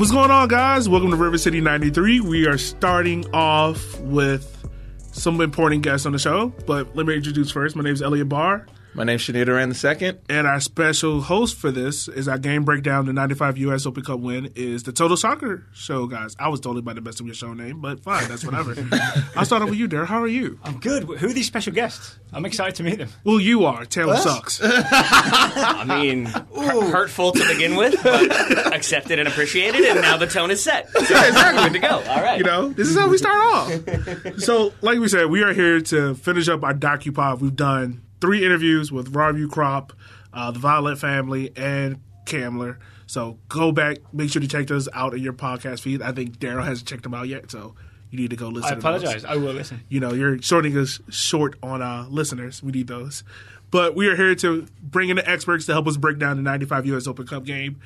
[0.00, 0.88] What's going on, guys?
[0.88, 2.20] Welcome to River City 93.
[2.20, 4.66] We are starting off with
[5.12, 7.76] some important guests on the show, but let me introduce first.
[7.76, 8.66] My name is Elliot Barr.
[8.92, 10.18] My name's Shanita Rand the second.
[10.28, 13.06] And our special host for this is our game breakdown.
[13.06, 13.86] The 95 U.S.
[13.86, 16.34] Open Cup win is the Total Soccer Show, guys.
[16.40, 18.74] I was totally about to mess up your show name, but fine, that's whatever.
[19.36, 20.08] I'll start off with you, Derek.
[20.08, 20.58] How are you?
[20.64, 21.04] I'm good.
[21.04, 22.18] Who are these special guests?
[22.32, 23.10] I'm excited to meet them.
[23.22, 23.84] Well, you are.
[23.84, 24.60] Taylor sucks.
[24.64, 30.50] I mean, hu- hurtful to begin with, but accepted and appreciated, and now the tone
[30.50, 30.90] is set.
[30.90, 31.62] So exactly.
[31.62, 32.02] good to go.
[32.10, 32.38] All right.
[32.38, 34.40] You know, this is how we start off.
[34.40, 37.38] so, like we said, we are here to finish up our DocuPod.
[37.38, 39.92] We've done three interviews with Rob Crop,
[40.32, 42.78] uh, the Viollet family, and Kamler.
[43.06, 46.00] So go back, make sure to check those out in your podcast feed.
[46.00, 47.74] I think Daryl hasn't checked them out yet, so
[48.10, 48.74] you need to go listen.
[48.74, 49.24] I apologize.
[49.24, 49.82] I will listen.
[49.88, 52.62] You know, you're shorting us short on uh, listeners.
[52.62, 53.24] We need those.
[53.70, 56.42] But we are here to bring in the experts to help us break down the
[56.42, 57.06] 95 U.S.
[57.06, 57.80] Open Cup game,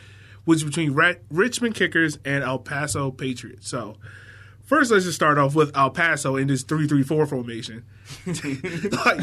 [0.44, 3.69] which is between Ra- Richmond Kickers and El Paso Patriots.
[3.69, 3.96] So,
[4.62, 7.84] first, let's just start off with El Paso in this 3 3 4 formation.
[8.26, 9.20] like,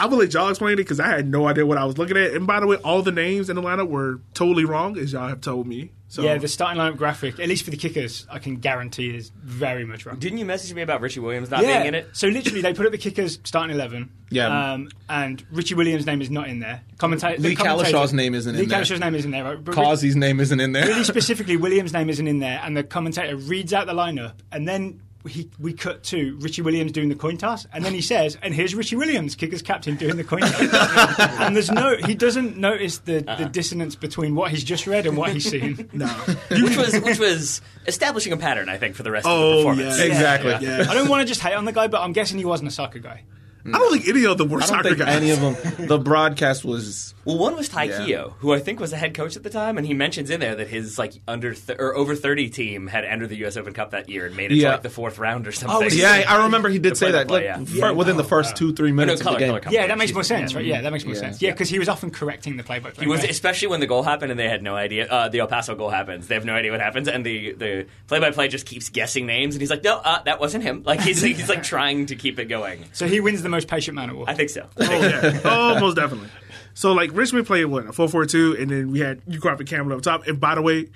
[0.00, 2.16] I'm gonna let y'all explain it because I had no idea what I was looking
[2.16, 2.32] at.
[2.32, 5.28] And by the way, all the names in the lineup were totally wrong, as y'all
[5.28, 5.90] have told me.
[6.08, 9.30] So Yeah, the starting lineup graphic, at least for the kickers, I can guarantee is
[9.44, 10.18] very much wrong.
[10.18, 12.08] Didn't you message me about Richie Williams not being in it?
[12.14, 14.10] So literally, they put up the kickers starting eleven.
[14.30, 14.72] Yeah.
[14.72, 16.80] Um, and Richie Williams' name is not in there.
[16.98, 18.80] Commentator Lee the commentator- Cowlishaw's name isn't in Lee there.
[18.80, 19.44] Cowlishaw's name isn't there.
[19.44, 19.64] Right?
[19.66, 20.86] Causey's name isn't in there.
[20.86, 24.66] really specifically, Williams' name isn't in there, and the commentator reads out the lineup, and
[24.66, 28.38] then he, we cut to Richie Williams doing the coin toss, and then he says,
[28.42, 32.56] "And here's Richie Williams, kickers captain, doing the coin toss." and there's no, he doesn't
[32.56, 33.48] notice the, the uh-uh.
[33.48, 35.88] dissonance between what he's just read and what he's seen.
[35.92, 36.06] no.
[36.06, 39.56] Which was which was establishing a pattern, I think, for the rest of the Oh,
[39.64, 39.98] performance.
[39.98, 40.04] yeah.
[40.04, 40.56] Exactly.
[40.66, 40.86] Yeah.
[40.88, 42.72] I don't want to just hate on the guy, but I'm guessing he wasn't a
[42.72, 43.24] soccer guy.
[43.66, 45.16] I don't think any of them were I don't soccer think guys.
[45.16, 45.86] any of them.
[45.86, 47.14] The broadcast was.
[47.24, 47.98] Well, one was Ty Yeah.
[48.00, 50.40] Keough, who I think was the head coach at the time, and he mentions in
[50.40, 53.56] there that his like under th- or over thirty team had entered the U.S.
[53.58, 54.68] Open Cup that year and made it Yeah.
[54.68, 55.88] to like the fourth round or something.
[55.90, 57.28] Oh, Yeah, I remember he did The say that.
[57.28, 57.80] play-by-play, Like, yeah.
[57.88, 59.50] fir- within the first two, three minutes color, of the game.
[59.50, 59.74] color, color.
[59.74, 60.64] Yeah, that makes more sense, right?
[60.64, 61.20] Yeah, that makes more Yeah.
[61.20, 61.42] sense.
[61.42, 63.04] Yeah, because he was often correcting the play-by-play.
[63.04, 63.30] He was, right?
[63.30, 65.06] especially when the goal happened and they had no idea.
[65.06, 66.26] Uh, the El Paso goal happens.
[66.26, 69.26] They have no idea what happens, and the the play by play just keeps guessing
[69.26, 72.16] names, and he's like, "No, uh, that wasn't him." Like he's he's like trying to
[72.16, 72.84] keep it going.
[72.92, 74.28] so he wins the most patient man award.
[74.28, 74.66] I think so.
[74.76, 75.40] Oh, yeah.
[75.44, 76.28] oh, most definitely.
[76.74, 79.68] So, like, Richmond played what a four four two, and then we had Ukrop and
[79.68, 80.26] Campbell up top.
[80.26, 80.88] And by the way,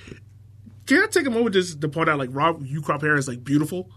[0.86, 3.42] can I take a moment just to point out, like, Rob Ukrop hair is like
[3.44, 3.90] beautiful.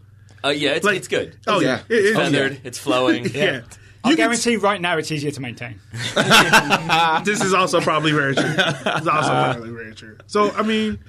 [0.43, 1.37] Uh, yeah, it's, Like, it's good.
[1.47, 1.97] Oh yeah, yeah.
[1.97, 3.25] It- it's- Feathered, it's flowing.
[3.33, 3.61] yeah.
[4.03, 5.79] I You can- guarantee right now it's easier to maintain.
[7.23, 8.43] this is also probably very true.
[8.43, 10.17] This is also probably very true.
[10.27, 10.99] So, I mean,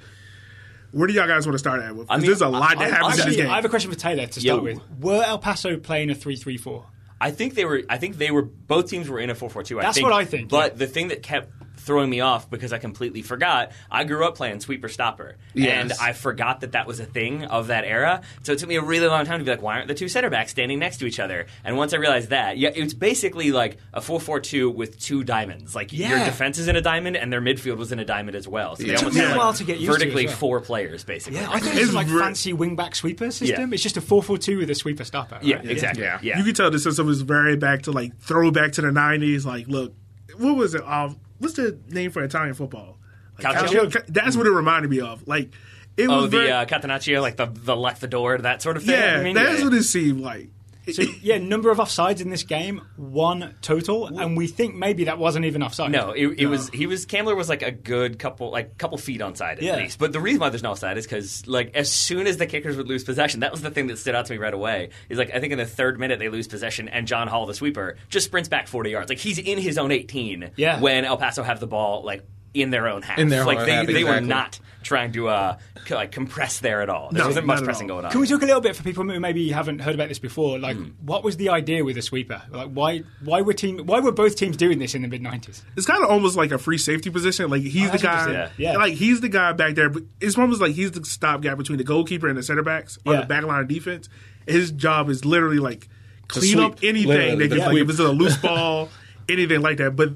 [0.91, 2.07] where do y'all guys want to start at with?
[2.07, 3.49] 'Cause I mean, there's a lot that I- happens in this game.
[3.49, 4.61] I have a question for Taylor to start Yo.
[4.61, 4.79] with.
[4.99, 6.83] Were El Paso playing a 3-3-4?
[7.21, 7.83] I think they were.
[7.89, 8.43] I think they were.
[8.43, 9.79] Both teams were in a four four two.
[9.79, 10.77] That's think, what I think, But yeah.
[10.79, 13.71] the thing that kept throwing me off because I completely forgot.
[13.89, 17.67] I grew up playing sweeper stopper, and I forgot that that was a thing of
[17.67, 18.21] that era.
[18.43, 20.07] So it took me a really long time to be like, why aren't the two
[20.09, 21.47] center backs standing next to each other?
[21.63, 25.23] And once I realized that, yeah, it's basically like a four four two with two
[25.23, 25.75] diamonds.
[25.75, 28.47] Like your defense is in a diamond, and their midfield was in a diamond as
[28.47, 28.75] well.
[28.75, 28.97] So they Yeah.
[28.97, 30.37] almost Took me had, a while to get used to vertically as well.
[30.37, 31.39] four players basically.
[31.39, 33.69] Yeah, I think It's it's like ver- fancy wingback sweeper system.
[33.69, 33.73] Yeah.
[33.73, 35.35] It's just a 4-4-2 with a sweeper stopper.
[35.35, 35.43] right?
[35.43, 36.03] yeah, exactly.
[36.03, 36.19] Yeah.
[36.21, 36.37] Yeah.
[36.37, 39.45] You can tell the system is very back to like throwback to the '90s.
[39.45, 39.93] Like, look,
[40.37, 40.81] what was it?
[40.87, 42.97] Um, what's the name for Italian football?
[43.41, 43.89] Like, Calcio?
[43.89, 45.27] Calcio- That's what it reminded me of.
[45.27, 45.51] Like,
[45.97, 48.77] it was Oh, the very, uh, Catenaccio, like the the left the door, that sort
[48.77, 48.95] of thing.
[48.95, 49.65] yeah, I mean, that's yeah.
[49.65, 50.49] what it seemed like.
[50.91, 55.17] So, yeah, number of offsides in this game, one total, and we think maybe that
[55.19, 55.91] wasn't even offside.
[55.91, 59.21] No, it, it was he was Kamler was like a good couple like couple feet
[59.21, 59.75] onside at Yeah.
[59.77, 59.99] least.
[59.99, 62.75] But the reason why there's no offside is because like as soon as the kickers
[62.77, 64.89] would lose possession, that was the thing that stood out to me right away.
[65.09, 67.53] Is like I think in the third minute they lose possession and John Hall the
[67.53, 69.09] sweeper just sprints back 40 yards.
[69.09, 70.79] Like he's in his own 18 Yeah.
[70.79, 72.23] when El Paso have the ball like
[72.53, 73.19] in their own half.
[73.19, 76.59] In their like own they, half, they were not trying to uh c- like compress
[76.59, 77.09] there at all.
[77.11, 78.11] There No, wasn't much pressing going on.
[78.11, 80.57] Can we talk a little bit for people who maybe haven't heard about this before?
[80.57, 80.89] Like, Hmm.
[81.01, 82.41] what was the idea with the sweeper?
[82.49, 85.63] Like, why why were team why were both teams doing this in the mid nineties?
[85.75, 87.49] It's kind of almost like a free safety position.
[87.49, 88.63] Like he's Oh, the guy, interesting.
[88.63, 88.77] Yeah.
[88.77, 89.89] like he's the guy back there.
[89.89, 93.13] But it's almost like he's the stopgap between the goalkeeper and the center backs on
[93.15, 93.21] Yeah.
[93.21, 94.07] the back line of defense.
[94.47, 95.87] His job is literally like
[96.29, 96.65] clean sweep.
[96.65, 98.89] up anything Literally, that the gets like if it's a loose ball,
[99.27, 99.95] anything like that.
[99.95, 100.13] But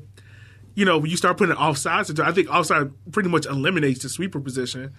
[0.76, 4.10] you know, when you start putting offsides, into- I think offside pretty much eliminates the
[4.10, 4.94] sweeper position.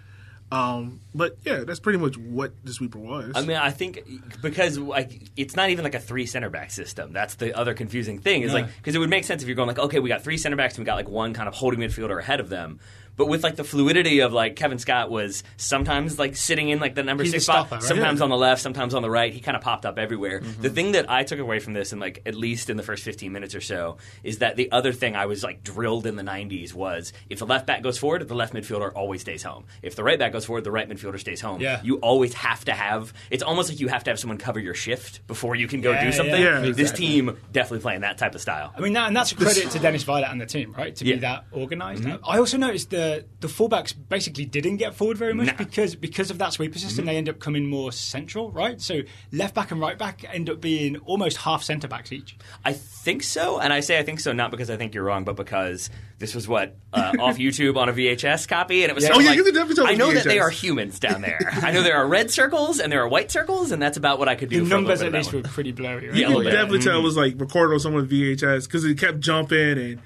[0.53, 3.33] Um, but yeah, that's pretty much what the sweeper was.
[3.35, 4.01] I mean, I think
[4.43, 7.13] because like it's not even like a three center back system.
[7.13, 8.43] That's the other confusing thing.
[8.43, 10.37] Is like because it would make sense if you're going like, okay, we got three
[10.37, 12.79] center backs and we got like one kind of holding midfielder ahead of them.
[13.17, 16.95] But with like the fluidity of like Kevin Scott was sometimes like sitting in like
[16.95, 17.83] the number He's six spot, right?
[17.83, 18.25] sometimes Yeah.
[18.25, 19.33] on the left, sometimes on the right.
[19.33, 20.41] He kind of popped up everywhere.
[20.41, 20.63] Mm-hmm.
[20.63, 23.05] The thing that I took away from this, and like at least in the first
[23.05, 26.23] 15 minutes or so, is that the other thing I was like drilled in the
[26.23, 29.65] 90s was if the left back goes forward, the left midfielder always stays home.
[29.83, 31.61] If the right back goes forward, the right midfielder stays home.
[31.61, 31.81] Yeah.
[31.83, 33.13] You always have to have.
[33.31, 35.93] It's almost like you have to have someone cover your shift before you can go
[35.93, 36.41] Yeah, do something.
[36.43, 36.61] yeah.
[36.61, 37.07] This Exactly.
[37.07, 38.73] team definitely playing that type of style.
[38.77, 40.95] I mean, that, and that's a credit to Dennis Viollet and the team, right?
[40.97, 43.04] To be that organized I also noticed the
[43.41, 45.53] the fullbacks basically didn't get forward very much Nah.
[45.57, 47.05] because because of that sweeper system.
[47.07, 48.81] They end up coming more central, right?
[48.81, 49.01] So
[49.33, 52.37] left back and right back end up being almost half centre backs each.
[52.65, 55.25] I think so, and I say I think so not because I think you're wrong,
[55.25, 59.05] but because this was what uh, off YouTube on a VHS copy, and it was.
[59.05, 59.11] Yeah.
[59.15, 61.21] Oh, yeah, like, you can definitely tell I it's know that they are humans down
[61.21, 61.41] there.
[61.63, 64.29] I know there are red circles and there are white circles, and that's about what
[64.29, 64.63] I could do.
[64.65, 66.09] The numbers little at least that were pretty blurry.
[66.09, 66.17] Right?
[66.17, 66.57] Yeah, a You little can bit.
[66.57, 70.03] definitely tell it was like recorded on someone's VHS because it kept jumping and one.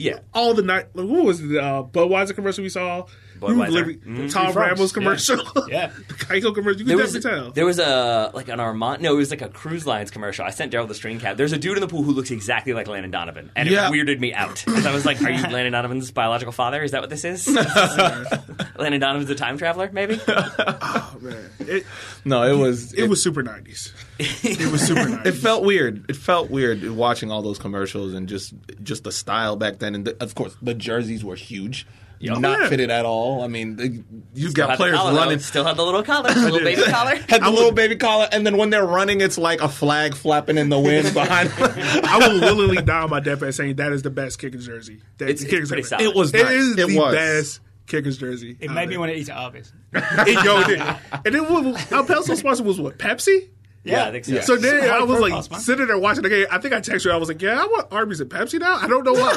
[0.00, 0.18] Yeah.
[0.34, 0.86] all the night.
[0.94, 3.06] Like, what was the uh, Budweiser commercial we saw?
[3.40, 3.70] Budweiser.
[3.70, 4.32] Literally- Mhm.
[4.32, 5.36] Tom Free frogs, Ramos commercial.
[5.68, 5.90] Yeah.
[6.08, 6.80] the Geico commercial.
[6.80, 7.50] You There can was, definitely tell.
[7.52, 9.02] there was a like an Armand.
[9.02, 10.44] No, it was like a Cruise Lines commercial.
[10.44, 11.36] I sent Daryl the screen cap.
[11.36, 13.88] There's a dude in the pool who looks exactly like Landon Donovan, and Yeah.
[13.88, 14.62] it weirded me out.
[14.66, 16.82] 'Cause I was like, "Are you Landon Donovan's biological father?
[16.82, 17.46] Is that what this is?
[18.78, 21.50] Landon Donovan's a time traveler, maybe?" oh, man.
[21.60, 21.86] It,
[22.24, 23.92] No, it was it was super 90s.
[24.18, 25.26] It was super 90s.
[25.26, 26.04] It felt weird.
[26.08, 28.52] It felt weird watching all those commercials and just
[28.82, 29.94] just the style back then.
[29.94, 31.86] And the, of course, the jerseys were huge,
[32.20, 32.68] not Yeah.
[32.68, 33.42] fitted at all.
[33.42, 34.02] I mean, they,
[34.34, 35.18] you've Still got players collar, though.
[35.18, 35.38] running.
[35.38, 37.16] Still had the little collar, the little baby collar.
[37.28, 40.58] Had the little baby collar, and then when they're running, it's like a flag flapping
[40.58, 41.50] in the wind behind.
[41.58, 45.00] I will willingly die on my deathbed saying that is the best kicker's jersey.
[45.18, 46.04] That It's- the it's kicker's pretty solid.
[46.04, 46.50] It was It nice.
[46.52, 47.14] is It the was.
[47.14, 48.56] best kicker's jersey.
[48.60, 49.00] It out made me uh, there.
[49.00, 49.72] want to eat at Arby's.
[49.94, 50.80] It, yo, it did.
[50.80, 53.48] And then what, our pencil sponsor was what Pepsi.
[53.82, 54.40] Yeah, I think so.
[54.42, 56.46] So then I was like profiles, sitting there watching the game.
[56.50, 57.12] I think I texted you.
[57.12, 58.76] I was like, "Yeah, I want Arby's and Pepsi now.
[58.76, 59.32] I don't know why,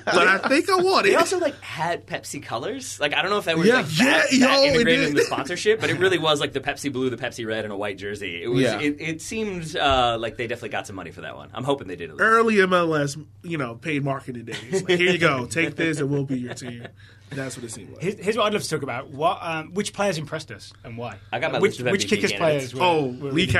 [0.04, 3.00] but I think I want it." They also like had Pepsi colors.
[3.00, 3.76] Like I don't know if that was Yeah.
[3.78, 6.52] like that, Yeah, that yo, it integrated in the sponsorship, but it really was like
[6.52, 8.44] the Pepsi blue, the Pepsi red, and a white jersey.
[8.44, 8.60] It was.
[8.62, 8.78] Yeah.
[8.80, 11.50] It, it seemed uh, like they definitely got some money for that one.
[11.52, 12.10] I'm hoping they did.
[12.10, 12.22] At least.
[12.24, 14.84] Early MLS, you know, paid marketing days.
[14.84, 16.86] Like, here you go, take this, and we'll be your team.
[17.34, 18.02] That's what it seemed like.
[18.02, 20.96] Here's, here's what I'd love to talk about: what, um, which players impressed us and
[20.96, 21.18] why?
[21.32, 22.72] I got my which, list of which MVP kickers candidates.
[22.72, 22.74] players.
[22.74, 23.54] Were, Oh, were Lee really good?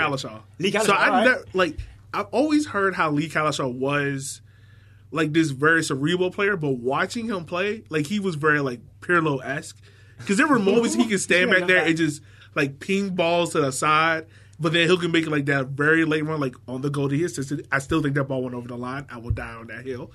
[0.58, 1.24] Leigh Cowlishaw, So I all right.
[1.24, 1.78] never like.
[2.12, 4.40] I've always heard how Leigh Cowlishaw was
[5.10, 9.44] like this very cerebral player, but watching him play, like he was very like Pirlo
[9.44, 9.76] esque.
[10.18, 12.22] Because there were moments he could stand Yeah, back there love and just
[12.54, 14.26] like ping balls to the side,
[14.60, 17.16] but then he'll can make like that very late run, like on the goal to
[17.18, 17.66] his assisted.
[17.72, 19.06] I still think that ball went over the line.
[19.10, 20.12] I will die on that hill.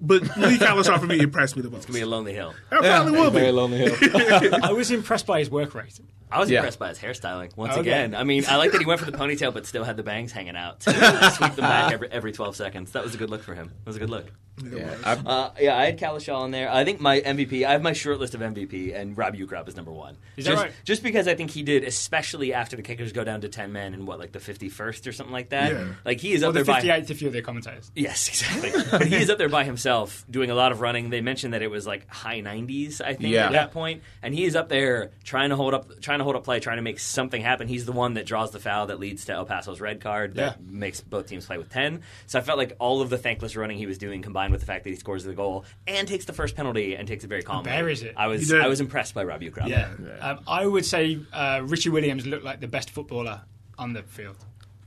[0.00, 1.90] But Leigh Cowlishaw for me impressed me the most.
[1.92, 2.54] Be a lonely hill.
[2.70, 3.52] I probably will Very be.
[3.52, 3.94] lonely hill.
[4.62, 5.98] I was impressed by his work rate.
[6.30, 6.58] I was Yeah.
[6.58, 7.80] impressed by his hairstyling once Okay.
[7.80, 8.14] again.
[8.14, 10.32] I mean, I like that he went for the ponytail, but still had the bangs
[10.32, 10.92] hanging out to
[11.36, 12.92] sweep them back every, every 12 seconds.
[12.92, 13.72] That was a good look for him.
[13.84, 14.26] It was a good look.
[14.60, 16.68] yeah, I, Uh, yeah, I had Cowlishaw in there.
[16.68, 17.64] I think my MVP.
[17.64, 20.16] I have my short list of MVP, and Rob Ukrop is number one.
[20.36, 20.72] Is that just, right?
[20.82, 23.94] Just because I think he did, especially after the kickers go down to ten men
[23.94, 25.70] and what, like the fifty first or something like that.
[25.74, 25.84] Yeah.
[26.04, 27.92] Like he is Or up the there by 58th if you're the commentators.
[27.94, 28.72] Yes, exactly.
[28.98, 31.10] but he is up there by himself doing a lot of running.
[31.10, 33.46] They mentioned that it was like high 90s, I think, Yeah.
[33.46, 33.58] at Yeah.
[33.60, 36.44] that point, and he is up there trying to hold up, trying to hold up
[36.44, 37.68] play, trying to make something happen.
[37.68, 40.56] He's the one that draws the foul that leads to El Paso's red card that
[40.60, 40.66] Yeah.
[40.70, 42.02] makes both teams play with 10.
[42.26, 44.66] So I felt like all of the thankless running he was doing, combined with the
[44.66, 47.42] fact that he scores the goal and takes the first penalty and takes it very
[47.42, 47.70] calmly.
[47.70, 48.14] buries it.
[48.16, 49.68] I was, I was impressed by Rob Ukrop.
[49.68, 49.88] Yeah.
[50.20, 53.42] Um, I would say uh, Richie Williams looked like the best footballer
[53.78, 54.36] on the field.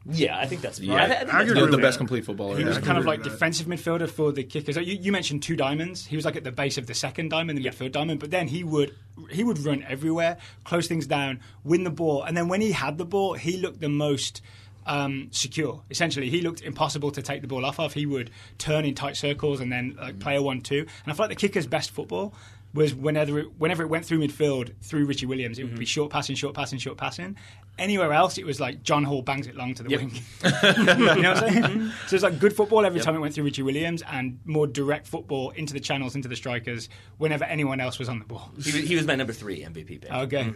[0.10, 0.96] Yeah, I think that's Yeah.
[0.96, 1.84] I, I think that's agree the, with the that.
[1.84, 2.56] best complete footballer.
[2.56, 2.86] He He was ever.
[2.86, 4.76] kind of like defensive midfielder for the kickers.
[4.78, 6.06] You, you mentioned two diamonds.
[6.06, 8.20] He was like at the base of the second diamond, the midfield diamond.
[8.20, 8.96] But then he would
[9.30, 12.98] he would run everywhere, close things down, win the ball, and then when he had
[12.98, 14.42] the ball, he looked the most
[14.88, 15.84] um, secure.
[15.92, 17.94] Essentially, he looked impossible to take the ball off of.
[17.94, 20.80] He would turn in tight circles and then like, play a one-two.
[20.80, 22.34] And I feel like the kicker's best football
[22.74, 26.10] was whenever it, whenever it went through midfield through Richie Williams, it would be short
[26.10, 27.36] passing, short passing, short passing.
[27.78, 30.00] Anywhere else, it was like John Hall bangs it long to the Yep.
[30.00, 30.12] wing.
[31.18, 31.92] you know what I'm saying?
[32.08, 35.08] so it's like good football every time it went through Richie Williams, and more direct
[35.08, 36.88] football into the channels, into the strikers,
[37.18, 38.52] whenever anyone else was on the ball.
[38.62, 40.12] he, was- he was my number three MVP pick.
[40.12, 40.54] Okay.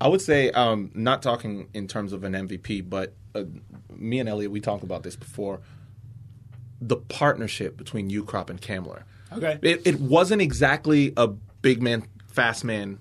[0.00, 3.44] I would say, um, not talking in terms of an MVP, but uh,
[3.94, 5.60] me and Elliot, we talked about this before.
[6.80, 9.04] The partnership between Ukrop and Kamler.
[9.36, 9.58] Okay.
[9.62, 12.98] It, it wasn't exactly a big man, fast man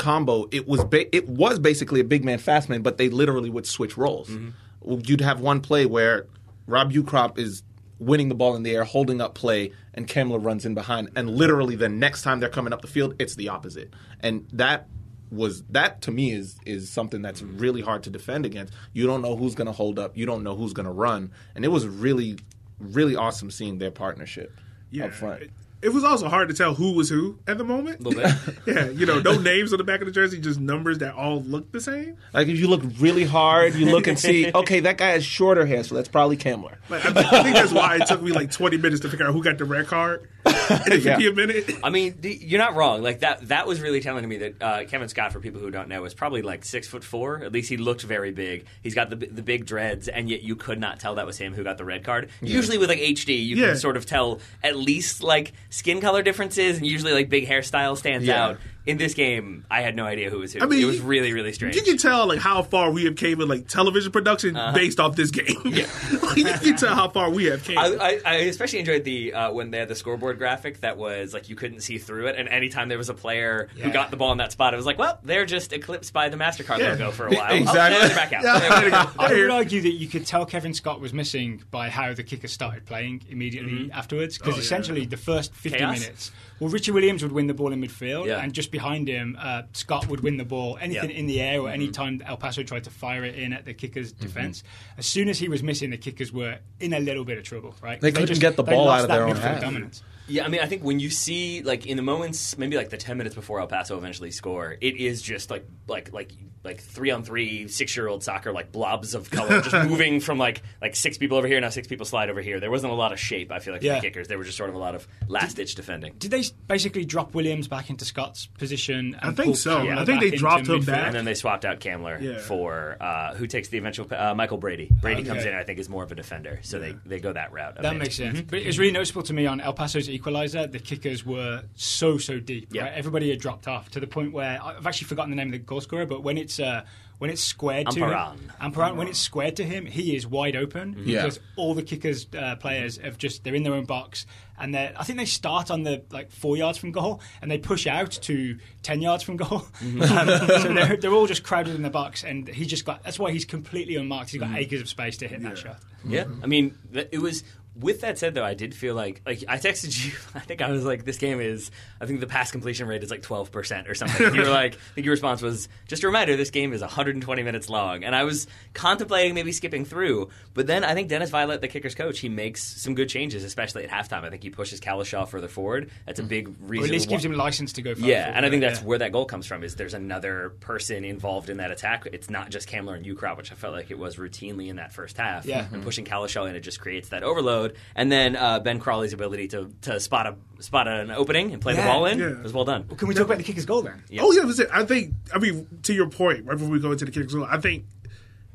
[0.00, 0.48] combo.
[0.50, 3.66] It was ba- it was basically a big man, fast man, but they literally would
[3.66, 4.28] switch roles.
[4.28, 5.00] Mm-hmm.
[5.04, 6.26] You'd have one play where
[6.66, 7.62] Rob Ukrop is
[7.98, 11.30] winning the ball in the air, holding up play, and Kamler runs in behind, and
[11.30, 13.92] literally the next time they're coming up the field, it's the opposite.
[14.20, 14.88] And that
[15.30, 18.72] was that to me is is something that's really hard to defend against.
[18.94, 21.30] You don't know who's going to hold up, you don't know who's going to run,
[21.54, 22.38] and it was really
[22.78, 24.50] really awesome seeing their partnership
[24.90, 25.42] Yeah, up front.
[25.42, 25.50] it
[25.88, 28.00] was also hard to tell who was who at the moment.
[28.00, 28.58] A little bit.
[28.66, 31.40] yeah, you know, no names on the back of the jersey, just numbers that all
[31.42, 32.18] look the same.
[32.34, 35.64] Like if you look really hard, you look and see, okay, that guy has shorter
[35.64, 36.76] hair, so that's probably Kamler.
[36.90, 39.32] Like, I, I think that's why it took me like 20 minutes to figure out
[39.32, 40.28] who got the red card.
[40.44, 40.54] And
[40.92, 41.12] it Yeah.
[41.16, 41.76] took me a minute.
[41.82, 43.02] I mean, you're not wrong.
[43.02, 43.48] Like that.
[43.48, 46.04] That was really telling to me that uh, Kevin Scott, for people who don't know,
[46.04, 47.42] is probably like six foot four.
[47.42, 48.66] At least he looked very big.
[48.82, 51.54] He's got the the big dreads, and yet you could not tell that was him
[51.54, 52.30] who got the red card.
[52.40, 53.66] Usually with like HD, you Yeah.
[53.68, 57.96] can sort of tell at least like skin color differences, and usually like big hairstyle
[57.96, 58.44] stands Yeah.
[58.48, 58.58] out.
[58.90, 60.60] In this game, I had no idea who was who.
[60.60, 61.76] I mean, it was really, really strange.
[61.76, 65.16] You can tell like how far we have came in like television production based off
[65.16, 65.46] this game.
[65.64, 67.78] like, you can tell how far we have came.
[67.78, 71.32] I, I, I especially enjoyed the uh, when they had the scoreboard graphic that was
[71.32, 74.16] like you couldn't see through it, and anytime there was a player who got the
[74.16, 76.90] ball in that spot, it was like, well, they're just eclipsed by the Mastercard Yeah.
[76.92, 77.54] logo for a while.
[77.60, 77.98] Exactly.
[77.98, 78.42] Oh, they're back out.
[78.44, 79.06] Yeah, there we go.
[79.18, 82.48] I would argue that you could tell Kevin Scott was missing by how the kicker
[82.48, 84.38] started playing immediately afterwards.
[84.38, 84.62] Because Oh, yeah.
[84.62, 86.00] essentially, the first 50 Chaos?
[86.00, 88.40] minutes, well, Richie Williams would win the ball in midfield, Yeah.
[88.42, 90.78] and just behind him, uh, Scott would win the ball.
[90.80, 91.16] Anything Yeah.
[91.16, 93.74] in the air or any time El Paso tried to fire it in at the
[93.74, 94.62] kicker's defense,
[94.96, 97.74] as soon as he was missing, the kickers were in a little bit of trouble.
[97.82, 98.00] Right?
[98.00, 99.60] They couldn't get the ball out of their own hands.
[99.62, 100.02] dominance.
[100.30, 102.96] Yeah, I mean, I think when you see like in the moments, maybe like the
[102.96, 106.32] ten minutes before El Paso eventually score, it is just like like like
[106.62, 110.36] like three on three, six year old soccer, like blobs of color, just moving from
[110.38, 112.60] like like six people over here now six people slide over here.
[112.60, 113.50] There wasn't a lot of shape.
[113.50, 113.94] I feel like for Yeah.
[113.94, 116.14] the kickers, there was just sort of a lot of last ditch defending.
[116.18, 119.16] Did they basically drop Williams back into Scott's position?
[119.22, 119.78] And I think so.
[119.78, 120.86] Kamler I think they dropped him midfield?
[120.86, 121.06] back.
[121.06, 122.38] And then they swapped out Kamler Yeah.
[122.40, 124.90] for uh, who takes the eventual uh, Michael Brady.
[125.00, 127.52] Brady comes in, I think, is more of a defender, so they, they go that
[127.52, 127.76] route.
[127.76, 127.98] That bit.
[127.98, 128.38] makes sense.
[128.38, 128.48] Mm-hmm.
[128.50, 130.66] But it was really noticeable to me on El Paso's equalizer.
[130.66, 132.68] The kickers were so so deep.
[132.72, 132.82] Yeah.
[132.84, 132.92] Right?
[132.94, 135.58] Everybody had dropped off to the point where I've actually forgotten the name of the
[135.58, 136.06] goal scorer.
[136.06, 136.84] But when it's uh,
[137.18, 138.32] when it's squared to Amparan.
[138.40, 141.22] him, Amparan, when it's squared to him, he is wide open Yeah.
[141.22, 144.24] because all the kickers uh, players have just they're in their own box
[144.58, 147.58] and they I think they start on the like four yards from goal and they
[147.58, 149.64] push out to ten yards from goal.
[149.82, 150.02] Mm-hmm.
[150.20, 153.18] Um, so they're they're all just crowded in the box and he just got that's
[153.18, 154.30] why he's completely unmarked.
[154.30, 154.56] He's got Mm-hmm.
[154.58, 155.78] acres of space to hit that shot.
[156.08, 157.44] Yeah, I mean, it was.
[157.80, 160.12] With that said, though, I did feel like like I texted you.
[160.34, 161.70] I think I was like, "This game is."
[162.00, 164.26] I think the pass completion rate is like twelve percent or something.
[164.26, 166.80] And you were like, I think your response was just a reminder: this game is
[166.80, 168.04] 120 minutes long.
[168.04, 171.94] And I was contemplating maybe skipping through, but then I think Dennis Viollet, the kicker's
[171.94, 174.24] coach, he makes some good changes, especially at halftime.
[174.24, 175.90] I think he pushes Cowlishaw further forward.
[176.06, 176.28] That's a mm-hmm.
[176.28, 176.84] big Or reason.
[176.86, 177.90] at least gives him license to go.
[177.90, 178.86] yeah, forward, and I think that's Yeah.
[178.86, 179.64] where that goal comes from.
[179.64, 182.06] Is there's another person involved in that attack.
[182.12, 184.92] It's not just Kamler and Ukrop, which I felt like it was routinely in that
[184.92, 185.46] first half.
[185.46, 185.60] Yeah.
[185.60, 185.82] and mm-hmm.
[185.82, 187.69] pushing Cowlishaw in, it just creates that overload.
[187.94, 191.74] And then uh, Ben Crawley's ability to, to spot a spot an opening and play
[191.74, 192.42] the ball in Yeah.
[192.42, 192.84] was well done.
[192.96, 194.02] Can we talk about the kicker's goal then?
[194.08, 194.22] Yeah.
[194.24, 194.68] Oh yeah, that's it.
[194.72, 195.14] I think.
[195.34, 197.84] I mean, to your point, right before we go into the kicker's goal, I think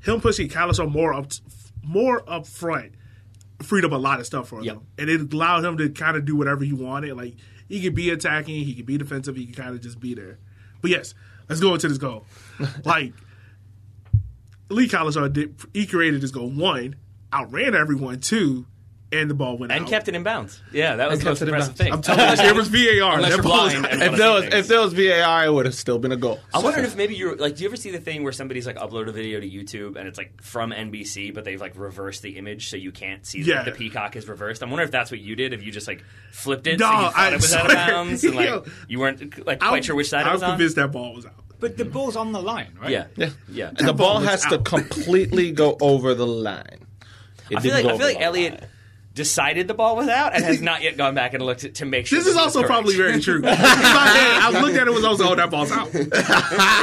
[0.01, 1.31] him pushing Cowlishaw more up,
[1.83, 2.93] more up front,
[3.63, 4.77] freed up a lot of stuff for him, Yep.
[4.99, 7.15] and it allowed him to kind of do whatever he wanted.
[7.17, 7.35] Like
[7.67, 10.37] he could be attacking, he could be defensive, he could kind of just be there.
[10.81, 11.15] But yes,
[11.49, 12.25] let's go into this goal.
[12.83, 13.13] like
[14.69, 16.49] Leigh Cowlishaw did, he created this goal.
[16.49, 16.95] One,
[17.33, 18.19] outran everyone.
[18.19, 18.65] Two,
[19.11, 19.77] and the ball went out.
[19.77, 19.89] And out.
[19.89, 20.61] kept it in bounds.
[20.73, 21.93] Yeah, that was And the most kept it in impressive thing.
[21.93, 23.15] I'm telling you, it was VAR.
[23.15, 24.53] Unless That you're was blind and If there was things.
[24.55, 26.39] if there was VAR, it would have still been a goal.
[26.53, 28.77] I wondered if maybe you're like, do you ever see the thing where somebody's like
[28.77, 32.37] upload a video to YouTube and it's like from NBC, but they've like reversed the
[32.37, 33.63] image so you can't see Yeah.
[33.63, 34.61] that the peacock is reversed?
[34.63, 35.53] I'm wondering if that's what you did.
[35.53, 37.73] If you just like flipped it, No, so you thought I it was out of
[37.75, 40.43] bounds, and like Yo, you weren't like I'm- quite sure which side I'm it was
[40.43, 40.49] on.
[40.51, 41.33] convinced that ball was out.
[41.57, 42.91] But the ball's on the line, right?
[42.91, 43.69] Yeah, Yeah, yeah.
[43.69, 46.79] And the ball ball was has to completely go over the line.
[47.49, 48.69] It I feel like I feel like Elliot line.
[49.15, 51.85] Decided the ball was out and has not yet gone back and looked at, to
[51.85, 52.19] make sure.
[52.19, 52.69] This is also correct.
[52.71, 53.37] probably very true.
[53.37, 55.91] In my I looked at it was also, oh, that ball's out.
[55.95, 56.11] and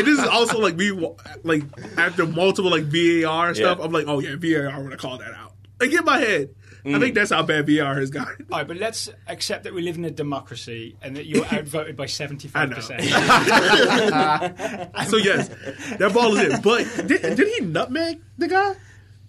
[0.06, 0.90] this is also like me,
[1.44, 1.62] like
[1.96, 3.84] after multiple like VAR stuff, Yeah.
[3.84, 5.52] I'm like, oh yeah, VAR would have called that out.
[5.80, 6.98] Like in my head, I Mm.
[7.00, 8.44] think that's how bad VAR has gotten.
[8.50, 11.96] All right, but let's accept that we live in a democracy and that you're outvoted
[11.96, 15.06] by 75%.
[15.08, 15.48] So yes,
[15.98, 16.62] that ball is it.
[16.62, 18.74] But did, did he nutmeg the guy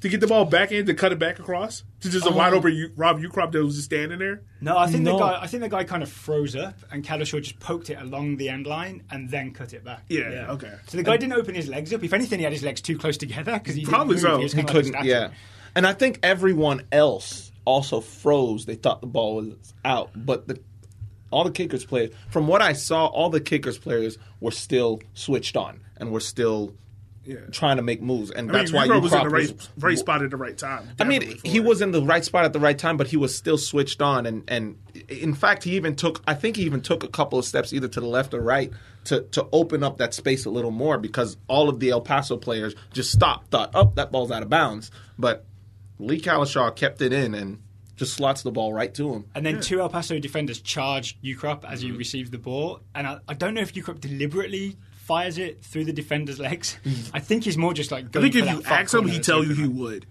[0.04, 2.36] to get the ball back in to cut it back across to just a oh,
[2.36, 4.44] wide open U- Rob Ukrop that was just standing there?
[4.62, 5.14] No, I think No.
[5.14, 5.40] the guy.
[5.42, 8.50] I think the guy kind of froze up, and Cowlishaw just poked it along the
[8.50, 10.04] end line and then cut it back.
[10.10, 10.74] Yeah, okay.
[10.88, 12.04] So the guy didn't open his legs up.
[12.04, 14.32] If anything, he had his legs too close together because he Probably didn't move.
[14.34, 14.38] so.
[14.38, 14.94] He, was He kinda like a couldn't.
[14.94, 15.10] statue.
[15.10, 15.30] yeah,
[15.76, 18.66] and I think everyone else also froze.
[18.66, 20.60] They thought the ball was out, but the
[21.32, 25.58] all the kickers players, from what I saw, all the kickers players were still switched
[25.58, 26.76] on and were still
[27.26, 27.38] Yeah.
[27.52, 29.98] trying to make moves, and I that's mean, why Ukrop was in the right, right
[29.98, 30.90] spot at the right time.
[31.00, 31.64] I mean, he it.
[31.64, 34.26] was in the right spot at the right time, but he was still switched on,
[34.26, 34.78] and and
[35.08, 36.22] in fact, he even took.
[36.28, 38.72] I think he even took a couple of steps either to the left or right
[39.06, 42.36] to to open up that space a little more because all of the El Paso
[42.36, 45.46] players just stopped, thought, "Oh, that ball's out of bounds," but
[46.00, 47.60] Leigh Cowlishaw kept it in, and
[47.96, 49.26] just slots the ball right to him.
[49.36, 51.92] And then two El Paso defenders charge Ukrop as Mm-hmm.
[51.94, 52.82] he receives the ball.
[52.96, 56.78] And I, I don't know if Ukrop deliberately fires it through the defender's legs.
[57.14, 59.08] I think he's more just like I think if for you that far ask him,
[59.08, 60.06] he that's tell you he would.